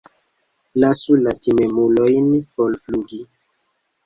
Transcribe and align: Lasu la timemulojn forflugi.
Lasu 0.83 1.17
la 1.25 1.33
timemulojn 1.43 2.33
forflugi. 2.55 3.23